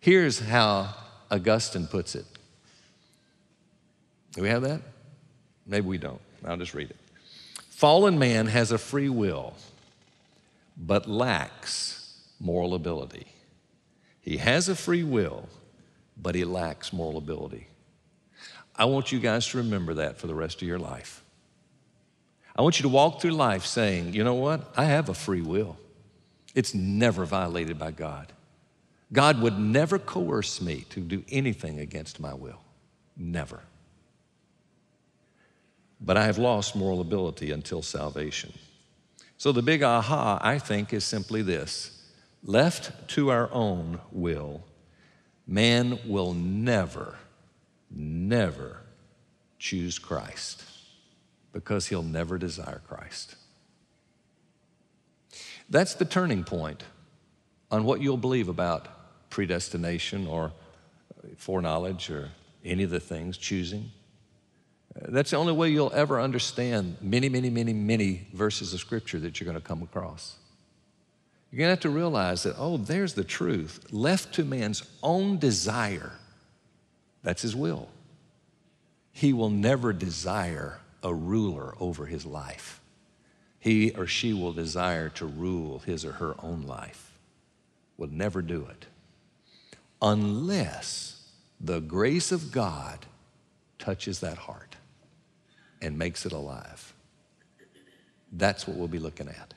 [0.00, 0.94] Here's how
[1.30, 2.26] Augustine puts it.
[4.32, 4.82] Do we have that?
[5.68, 6.20] Maybe we don't.
[6.44, 6.96] I'll just read it.
[7.68, 9.54] Fallen man has a free will,
[10.76, 13.26] but lacks moral ability.
[14.20, 15.48] He has a free will,
[16.20, 17.68] but he lacks moral ability.
[18.74, 21.22] I want you guys to remember that for the rest of your life.
[22.56, 24.72] I want you to walk through life saying, you know what?
[24.76, 25.76] I have a free will.
[26.54, 28.32] It's never violated by God.
[29.12, 32.60] God would never coerce me to do anything against my will.
[33.16, 33.62] Never.
[36.00, 38.52] But I have lost moral ability until salvation.
[39.36, 41.98] So the big aha, I think, is simply this
[42.44, 44.62] Left to our own will,
[45.46, 47.16] man will never,
[47.90, 48.80] never
[49.58, 50.64] choose Christ
[51.52, 53.34] because he'll never desire Christ.
[55.68, 56.84] That's the turning point
[57.70, 58.88] on what you'll believe about
[59.30, 60.52] predestination or
[61.36, 62.30] foreknowledge or
[62.64, 63.90] any of the things, choosing.
[65.00, 69.38] That's the only way you'll ever understand many, many, many, many verses of Scripture that
[69.38, 70.36] you're going to come across.
[71.50, 73.86] You're going to have to realize that, oh, there's the truth.
[73.90, 76.12] Left to man's own desire,
[77.22, 77.88] that's his will.
[79.12, 82.80] He will never desire a ruler over his life.
[83.60, 87.18] He or she will desire to rule his or her own life,
[87.96, 88.86] will never do it
[90.00, 91.22] unless
[91.60, 93.06] the grace of God
[93.78, 94.67] touches that heart
[95.80, 96.94] and makes it alive.
[98.32, 99.54] That's what we'll be looking at.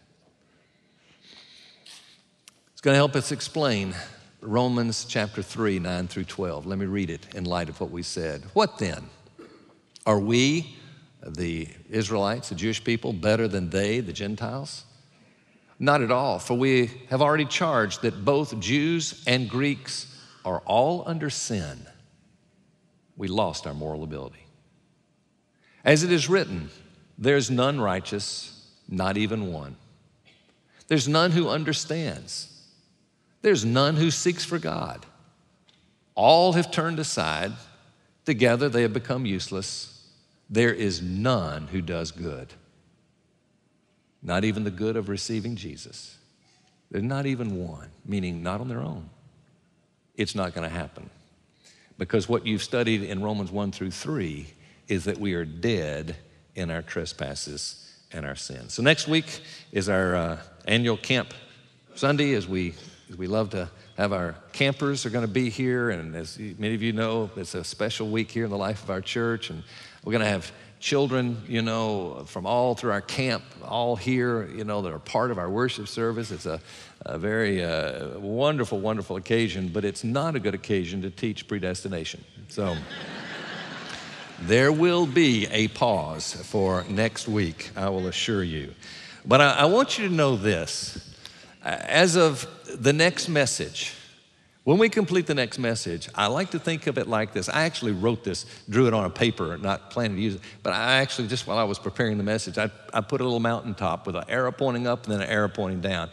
[2.72, 3.94] It's going to help us explain
[4.42, 6.66] Romans chapter 3, 9 through 12.
[6.66, 8.44] Let me read it in light of what we said.
[8.54, 9.10] What then?
[10.06, 10.78] Are we,
[11.26, 14.86] the Israelites, the Jewish people, better than they, the Gentiles?
[15.78, 20.08] Not at all, for we have already charged that both Jews and Greeks
[20.44, 21.86] are all under sin.
[23.16, 24.46] We lost our moral ability.
[25.84, 26.70] As it is written,
[27.18, 29.76] there's none righteous, not even one.
[30.88, 32.48] There's none who understands.
[33.42, 35.06] There's none who seeks for God.
[36.16, 37.54] All have turned aside.
[38.26, 40.08] Together they have become useless.
[40.50, 42.54] There is none who does good,
[44.22, 46.18] not even the good of receiving Jesus.
[46.92, 49.10] There's not even one, meaning not on their own.
[50.16, 51.10] It's not going to happen.
[51.98, 54.46] Because what you've studied in Romans 1 through 3
[54.92, 56.18] is that we are dead
[56.54, 58.74] in our trespasses and our sins.
[58.74, 61.34] So next week is our uh, annual camp.
[61.96, 62.76] Sunday as we
[63.10, 66.76] as we love to have our campers are going to be here and as many
[66.76, 69.64] of you know it's a special week here in the life of our church and
[70.04, 74.66] we're going to have children you know from all through our camp all here you
[74.66, 76.32] know that are part of our worship service.
[76.32, 76.60] It's a,
[77.06, 82.26] a very uh, wonderful wonderful occasion but it's not a good occasion to teach predestination.
[82.50, 82.76] So
[84.42, 88.74] there will be a pause for next week, I will assure you.
[89.26, 91.16] But I, I, want you to know this.
[91.64, 93.94] As of the next message,
[94.64, 97.50] when we complete the next message, I like to think of it like this.
[97.50, 100.74] I actually wrote this, drew it on a paper, not planning to use it, but
[100.74, 104.08] I actually, just while I was preparing the message, I, I put a little mountaintop
[104.08, 106.10] with an arrow pointing up and then an arrow pointing down.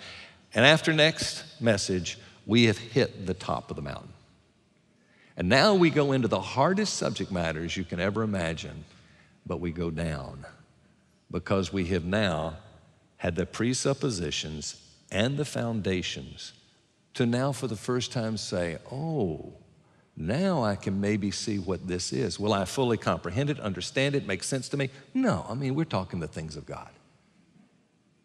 [0.55, 4.13] And after next message, we have hit the top of the mountain.
[5.39, 8.85] And now we go into the hardest subject matters you can ever imagine,
[9.47, 10.45] but we go down
[11.31, 12.57] because we have now
[13.19, 16.55] had the presuppositions and the foundations
[17.15, 19.53] to now, for the first time, say, oh,
[20.17, 22.41] now I can maybe see what this is.
[22.41, 24.91] Will I fully comprehend it, understand it, make sense to me?
[25.15, 26.91] No, I mean, we're talking the things of God.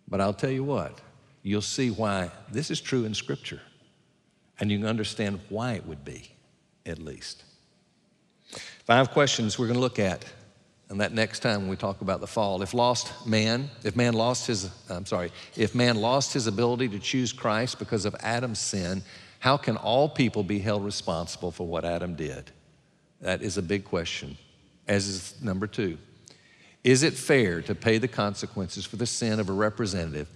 [0.07, 0.99] But I'll tell you what,
[1.43, 3.61] you'll see why this is true in Scripture,
[4.59, 6.32] and you can understand why it would be
[6.85, 7.43] at least.
[8.85, 10.25] Five questions we're going to look at
[10.93, 12.61] and that next time we talk about the fall.
[12.61, 16.99] If lost man, if man lost his, I'm sorry, if man lost his ability to
[16.99, 19.01] choose Christ because of Adam's sin,
[19.39, 22.51] how can all people be held responsible for what Adam did?
[23.21, 24.37] That is a big question,
[24.87, 25.97] as is number two.
[26.83, 30.27] Is it fair to pay the consequences for the sin of a representative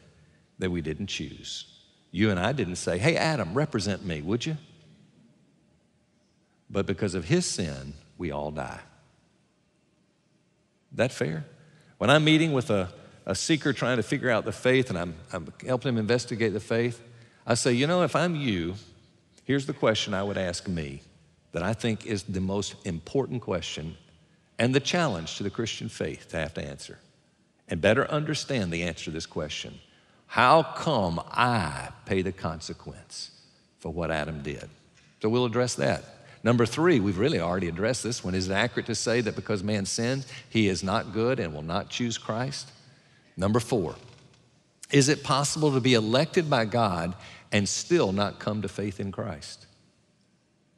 [0.58, 1.66] that we didn't choose?
[2.10, 4.58] You and I didn't say, hey, Adam, represent me, would you?
[6.70, 8.80] But because of his sin, we all die.
[10.94, 11.46] That fair?
[11.98, 12.90] When I'm meeting with a,
[13.26, 16.60] a seeker trying to figure out the faith and I'm, I'm helping him investigate the
[16.60, 17.02] faith,
[17.46, 18.76] I say, you know, if I'm you,
[19.46, 21.02] here's the question I would ask me
[21.54, 23.96] that I think is the most important question
[24.60, 27.00] and the challenge to the Christian faith to have to answer
[27.70, 29.80] and better understand the answer to this question.
[30.26, 33.32] How come I pay the consequence
[33.80, 34.70] for what Adam did?
[35.22, 36.04] So we'll address that.
[36.48, 38.34] Number three, we've really already addressed this one.
[38.34, 41.62] Is it accurate to say that because man sins, he is not good and will
[41.62, 42.72] not choose Christ?
[43.36, 43.96] Number four,
[44.90, 47.16] is it possible to be elected by God
[47.52, 49.66] and still not come to faith in Christ?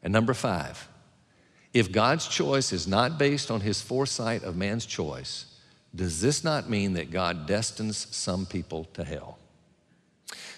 [0.01, 0.89] And number five,
[1.71, 5.45] if God's choice is not based on his foresight of man's choice,
[5.93, 9.37] does this not mean that God destines some people to hell?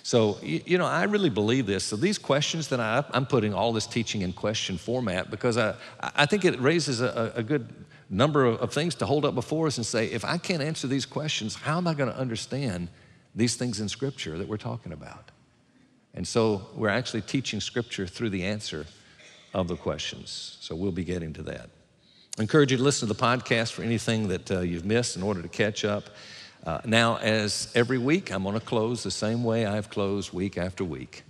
[0.03, 1.83] So, you know, I really believe this.
[1.83, 5.75] So, these questions that I, am putting all this teaching in question format because I,
[5.99, 7.69] I think it raises a, a good
[8.09, 10.87] number of, of, things to hold up before us and say, if I can't answer
[10.87, 12.89] these questions, how am I going to understand
[13.35, 15.29] these things in Scripture that we're talking about?
[16.15, 18.87] And so, we're actually teaching Scripture through the answer
[19.53, 20.57] of the questions.
[20.61, 21.69] So, we'll be getting to that.
[22.39, 25.21] I encourage you to listen to the podcast for anything that uh, you've missed in
[25.21, 26.09] order to catch up.
[26.63, 30.57] Uh, now, as every week, I'm going to close the same way I've closed week
[30.57, 31.23] after week.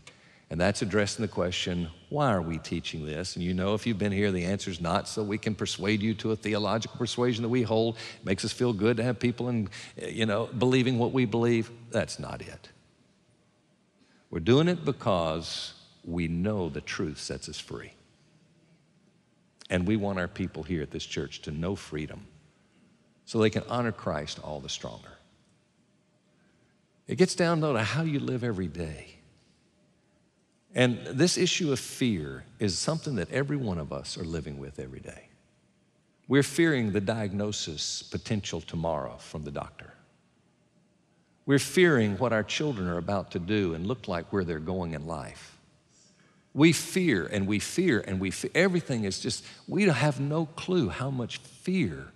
[0.49, 3.37] And that's addressing the question, why are we teaching this?
[3.37, 6.01] And you know, if you've been here, the answer is not so we can persuade
[6.01, 7.95] you to a theological persuasion that we hold.
[7.95, 11.71] It makes us feel good to have people in, you know, believing what we believe.
[11.91, 12.69] That's not it.
[14.29, 17.93] We're doing it because we know the truth sets us free.
[19.69, 22.27] And we want our people here at this church to know freedom
[23.23, 25.11] so they can honor Christ all the stronger.
[27.11, 29.17] It gets down to how you live every day.
[30.73, 34.79] And this issue of fear is something that every one of us are living with
[34.79, 35.27] every day.
[36.29, 39.93] We're fearing the diagnosis potential tomorrow from the doctor.
[41.45, 44.93] We're fearing what our children are about to do and look like where they're going
[44.93, 45.57] in life.
[46.53, 48.51] We fear and we fear and we fear.
[48.55, 52.07] Everything is just, we have no clue how much fear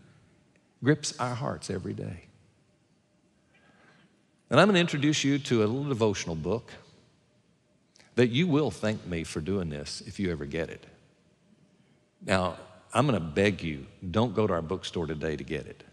[0.82, 2.25] grips our hearts every day.
[4.50, 6.72] And I'm going to introduce you to a little devotional book
[8.16, 10.86] that you will thank me for doing this if you ever get it.
[12.26, 12.58] Now,
[12.94, 15.84] I'm going to beg you, don't go to our bookstore today to get it.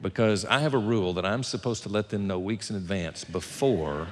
[0.00, 3.24] Because I have a rule that I'm supposed to let them know weeks in advance
[3.24, 4.06] before,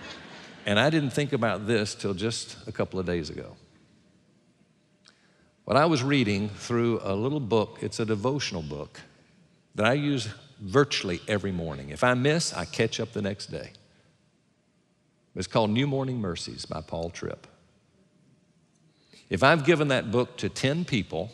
[0.67, 3.57] and I didn't think about this till just a couple of days ago.
[5.65, 9.01] When I was reading through a little book, it's a devotional book
[9.75, 10.29] that I use
[10.65, 11.91] virtually every morning.
[11.91, 13.71] If I miss, I catch up the next day.
[15.37, 17.47] It's called New Morning Mercies by Paul Tripp.
[19.29, 21.31] If I've given that book to 10 people,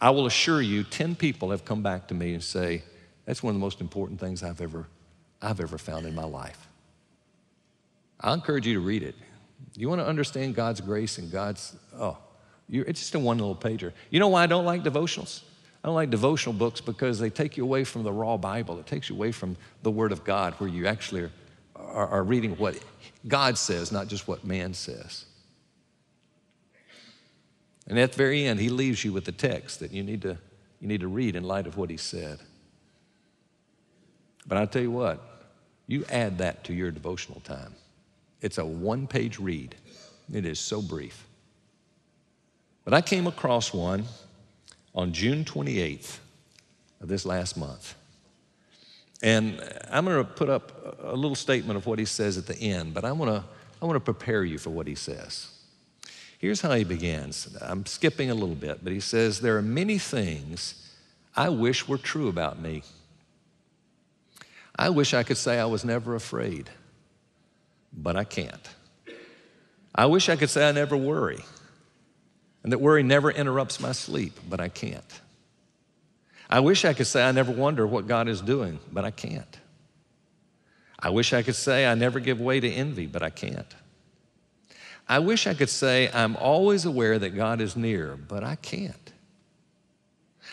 [0.00, 2.82] I will assure you 10 people have come back to me and say,
[3.24, 4.88] that's one of the most important things I've ever,
[5.40, 6.66] I've ever found in my life.
[8.20, 9.14] I encourage you to read it.
[9.76, 12.18] You want to understand God's grace and God's, oh,
[12.68, 13.92] it's just a one little pager.
[14.10, 15.42] You know why I don't like devotionals?
[15.82, 18.78] I don't like devotional books because they take you away from the raw Bible.
[18.78, 21.30] It takes you away from the Word of God where you actually are,
[21.76, 22.78] are, are reading what
[23.26, 25.24] God says, not just what man says.
[27.88, 30.38] And at the very end, he leaves you with the text that you need to,
[30.80, 32.38] you need to read in light of what he said.
[34.46, 35.20] But I'll tell you what,
[35.88, 37.74] you add that to your devotional time.
[38.40, 39.74] It's a one page read,
[40.32, 41.26] it is so brief.
[42.84, 44.04] But I came across one
[44.94, 46.18] on June 28th
[47.00, 47.94] of this last month.
[49.22, 52.56] And I'm going to put up a little statement of what he says at the
[52.56, 53.44] end, but I want to
[53.80, 55.50] I want to prepare you for what he says.
[56.38, 57.56] Here's how he begins.
[57.60, 60.92] I'm skipping a little bit, but he says, There are many things
[61.36, 62.84] I wish were true about me.
[64.76, 66.70] I wish I could say I was never afraid,
[67.92, 68.68] but I can't.
[69.94, 71.44] I wish I could say I never worry
[72.62, 75.20] and that worry never interrupts my sleep, but I can't.
[76.48, 79.58] I wish I could say I never wonder what God is doing, but I can't.
[80.98, 83.74] I wish I could say I never give way to envy, but I can't.
[85.08, 89.12] I wish I could say I'm always aware that God is near, but I can't.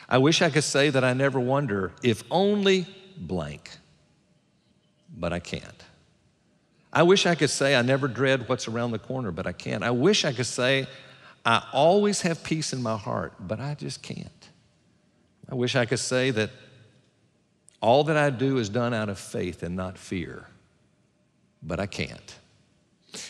[0.07, 3.69] I wish I could say that I never wonder if only blank,
[5.15, 5.83] but I can't.
[6.91, 9.83] I wish I could say I never dread what's around the corner, but I can't.
[9.83, 10.87] I wish I could say
[11.45, 14.49] I always have peace in my heart, but I just can't.
[15.49, 16.51] I wish I could say that
[17.81, 20.45] all that I do is done out of faith and not fear,
[21.63, 22.35] but I can't.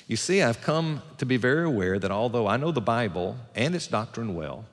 [0.08, 3.76] You see, I've come to be very aware that although I know the Bible and
[3.76, 4.66] its doctrine well,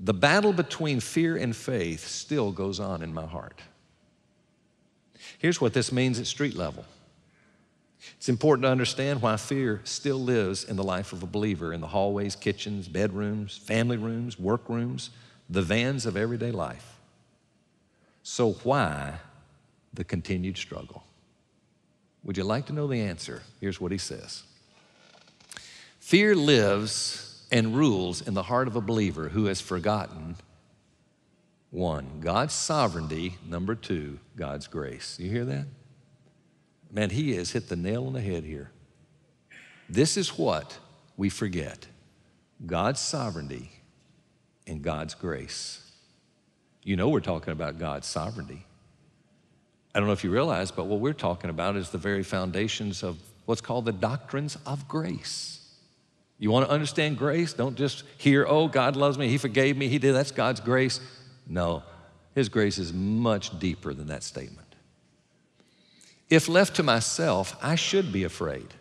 [0.00, 3.60] the battle between fear and faith still goes on in my heart.
[5.38, 6.84] Here's what this means at street level
[8.16, 11.80] it's important to understand why fear still lives in the life of a believer in
[11.80, 15.10] the hallways, kitchens, bedrooms, family rooms, workrooms,
[15.48, 16.98] the vans of everyday life.
[18.22, 19.18] So, why
[19.92, 21.04] the continued struggle?
[22.24, 23.42] Would you like to know the answer?
[23.60, 24.42] Here's what he says
[26.00, 30.36] Fear lives and rules in the heart of a believer who has forgotten
[31.70, 35.18] one, God's sovereignty, number two, God's grace.
[35.18, 35.66] You hear that?
[36.94, 38.70] Man, he has hit the nail on the head here.
[39.90, 40.78] This is what
[41.16, 41.86] we forget
[42.64, 43.72] God's sovereignty
[44.66, 45.90] and God's grace.
[46.84, 48.64] You know, we're talking about God's sovereignty.
[49.92, 53.02] I don't know if you realize, but what we're talking about is the very foundations
[53.02, 55.60] of what's called the doctrines of grace.
[56.38, 57.52] You want to understand grace?
[57.52, 61.00] Don't just hear, oh, God loves me, He forgave me, He did, that's God's grace.
[61.48, 61.82] No,
[62.34, 64.63] His grace is much deeper than that statement.
[66.30, 68.74] If left to myself, I should be afraid.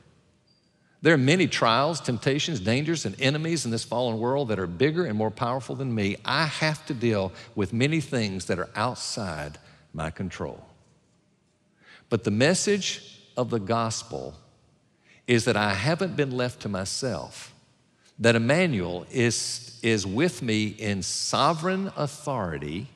[1.01, 5.05] There are many trials, temptations, dangers, and enemies in this fallen world that are bigger
[5.05, 6.15] and more powerful than me.
[6.23, 9.57] I have to deal with many things that are outside
[9.93, 10.65] my control.
[12.09, 14.35] But the message of the gospel
[15.27, 17.53] is that I haven't been left to myself,
[18.19, 22.87] that Emmanuel is, is with me in sovereign authority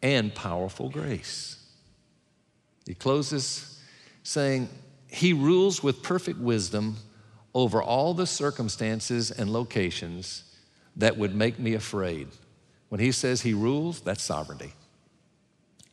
[0.00, 1.61] and powerful grace.
[2.86, 3.80] He closes
[4.22, 4.68] saying,
[5.08, 6.96] He rules with perfect wisdom
[7.54, 10.44] over all the circumstances and locations
[10.96, 12.28] that would make me afraid.
[12.88, 14.72] When He says He rules, that's sovereignty.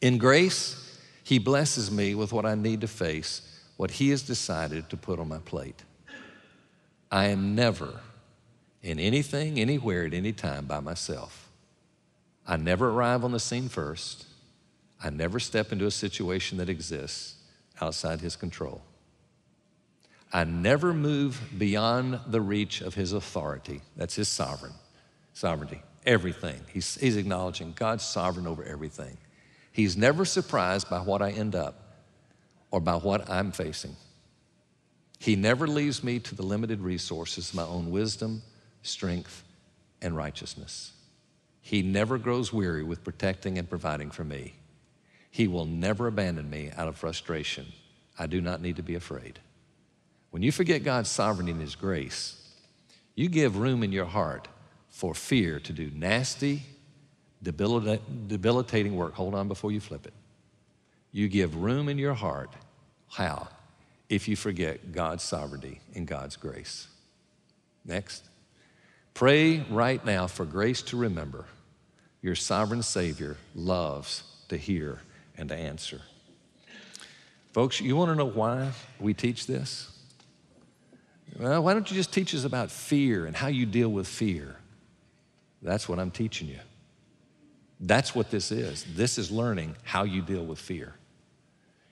[0.01, 3.41] In grace, He blesses me with what I need to face,
[3.77, 5.83] what He has decided to put on my plate.
[7.11, 7.99] I am never
[8.81, 11.49] in anything, anywhere, at any time by myself.
[12.47, 14.25] I never arrive on the scene first.
[15.01, 17.35] I never step into a situation that exists
[17.81, 18.81] outside his control.
[20.31, 23.81] I never move beyond the reach of his authority.
[23.95, 24.73] That's his sovereign
[25.33, 25.81] sovereignty.
[26.05, 26.59] Everything.
[26.71, 29.17] He's, he's acknowledging God's sovereign over everything.
[29.71, 31.97] He's never surprised by what I end up
[32.71, 33.95] or by what I'm facing.
[35.19, 38.41] He never leaves me to the limited resources of my own wisdom,
[38.83, 39.43] strength,
[40.01, 40.93] and righteousness.
[41.61, 44.55] He never grows weary with protecting and providing for me.
[45.29, 47.67] He will never abandon me out of frustration.
[48.17, 49.39] I do not need to be afraid.
[50.31, 52.35] When you forget God's sovereignty and His grace,
[53.15, 54.47] you give room in your heart
[54.89, 56.63] for fear to do nasty,
[57.41, 59.13] debilitating work.
[59.13, 60.13] Hold on before you flip it.
[61.11, 62.51] You give room in your heart.
[63.09, 63.47] How?
[64.09, 66.87] If you forget God's sovereignty and God's grace.
[67.85, 68.23] Next.
[69.13, 71.45] Pray right now for grace to remember
[72.21, 74.99] your sovereign Savior loves to hear
[75.39, 76.01] and to answer.
[77.53, 79.89] Folks, you want to know why we teach this?
[81.39, 84.57] Well, why don't you just teach us about fear and how you deal with fear?
[85.61, 86.59] That's what I'm teaching you.
[87.79, 88.85] That's what this is.
[88.95, 90.95] This is learning how you deal with fear.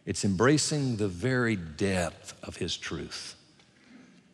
[0.06, 3.36] It's embracing the very depth of His truth.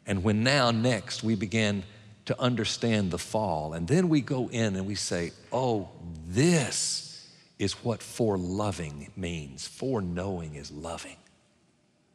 [0.06, 1.84] And when now, next, we begin
[2.26, 5.90] to understand the fall, and then we go in and we say, oh,
[6.28, 7.13] this
[7.64, 9.68] is what for loving means.
[9.68, 11.18] For knowing is loving.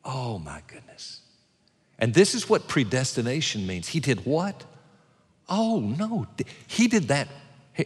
[0.05, 1.21] Oh, my goodness.
[1.99, 3.89] And this is what predestination means.
[3.89, 4.65] He did what?
[5.49, 6.27] Oh, no.
[6.67, 7.29] He did that.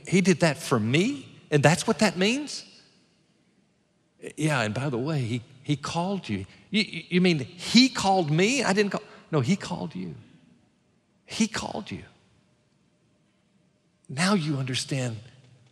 [0.07, 1.29] He did that for me?
[1.51, 2.65] And that's what that means?
[4.37, 6.47] Yeah, and by the way, he, he called you.
[6.71, 6.85] you.
[7.09, 8.63] You mean he called me?
[8.63, 9.03] I didn't call.
[9.31, 10.15] No, he called you.
[11.25, 12.03] He called you.
[14.09, 15.17] Now you understand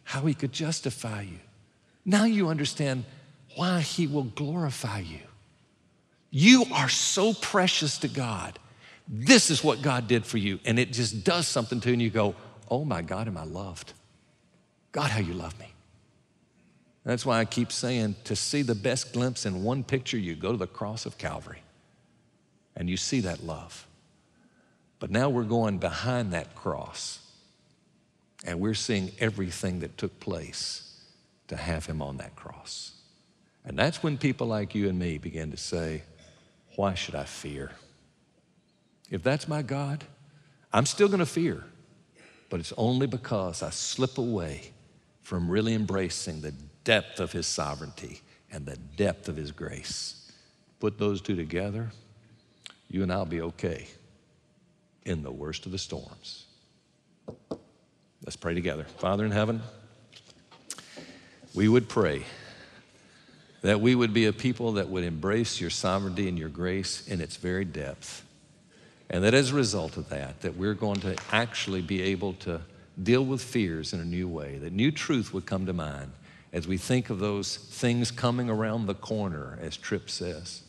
[0.04, 1.38] how he could justify you.
[2.10, 3.04] Now you understand
[3.54, 5.20] why he will glorify you.
[6.32, 8.58] You are so precious to God.
[9.06, 10.58] This is what God did for you.
[10.64, 12.34] And it just does something to you, and you go,
[12.68, 13.92] Oh my God, am I loved?
[14.90, 15.72] God, how you love me.
[17.04, 20.50] That's why I keep saying to see the best glimpse in one picture, you go
[20.50, 21.62] to the cross of Calvary
[22.74, 23.86] and you see that love.
[24.98, 27.20] But now we're going behind that cross
[28.44, 30.89] and we're seeing everything that took place
[31.50, 32.92] to have him on that cross.
[33.64, 36.02] And that's when people like you and me begin to say,
[36.76, 37.72] Why should I fear?
[39.10, 40.04] If that's my God,
[40.72, 41.64] I'm still going to fear,
[42.48, 44.70] but it's only because I slip away
[45.22, 48.20] from really embracing the depth of his sovereignty
[48.52, 50.30] and the depth of his grace.
[50.78, 51.90] Put those two together,
[52.88, 53.88] you and I'll be okay
[55.04, 56.46] in the worst of the storms.
[58.24, 58.84] Let's pray together.
[58.84, 59.60] Father in heaven,
[61.54, 62.24] we would pray
[63.62, 67.20] that we would be a people that would embrace your sovereignty and your grace in
[67.20, 68.24] its very depth.
[69.10, 72.60] And that as a result of that, that we're going to actually be able to
[73.02, 76.12] deal with fears in a new way, that new truth would come to mind
[76.52, 80.62] as we think of those things coming around the corner, as Tripp says.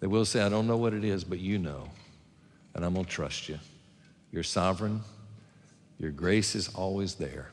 [0.00, 1.88] That we'll say, I don't know what it is, but you know,
[2.74, 3.58] and I'm going to trust you.
[4.30, 5.00] You're sovereign,
[5.98, 7.50] your grace is always there.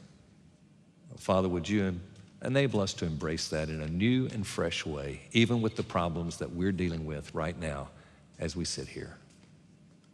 [1.18, 2.00] Father, would you
[2.44, 6.38] enable us to embrace that in a new and fresh way, even with the problems
[6.38, 7.90] that we're dealing with right now
[8.40, 9.18] as we sit here?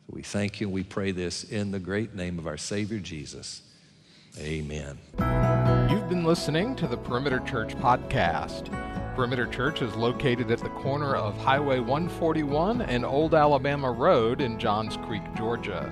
[0.07, 2.99] So we thank you and we pray this in the great name of our Savior
[2.99, 3.61] Jesus.
[4.39, 4.97] Amen.
[5.89, 8.71] You've been listening to the Perimeter Church podcast.
[9.15, 14.59] Perimeter Church is located at the corner of Highway 141 and Old Alabama Road in
[14.59, 15.91] Johns Creek, Georgia.